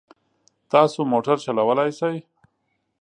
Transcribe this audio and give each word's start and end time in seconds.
تاسو 0.71 0.99
موټر 1.13 1.37
چلولای 1.45 1.89
شئ؟ 1.99 2.17